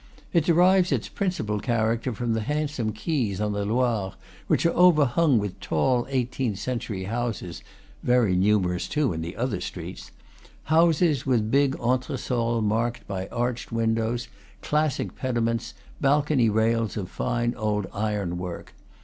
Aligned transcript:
It 0.33 0.45
derives 0.45 0.91
its 0.91 1.07
principal 1.09 1.59
character 1.59 2.11
from 2.11 2.33
the 2.33 2.41
handsome 2.41 2.91
quays 2.91 3.39
on 3.39 3.51
the 3.53 3.65
Loire, 3.67 4.15
which 4.47 4.65
are 4.65 4.71
overhung 4.73 5.37
with 5.37 5.59
tall 5.59 6.07
eighteenth 6.09 6.57
century 6.57 7.03
houses 7.03 7.61
(very 8.01 8.35
numerous, 8.35 8.87
too, 8.87 9.13
in 9.13 9.21
the 9.21 9.35
other 9.37 9.61
streets), 9.61 10.09
houses, 10.63 11.27
with 11.27 11.51
big 11.51 11.75
entresols 11.77 12.63
marked 12.63 13.07
by 13.07 13.27
arched 13.27 13.71
windows, 13.71 14.27
classic 14.63 15.15
pediments, 15.15 15.75
balcony 16.01 16.49
rails 16.49 16.97
of 16.97 17.07
fine 17.07 17.53
old 17.53 17.85
iron 17.93 18.39
work. 18.39 18.73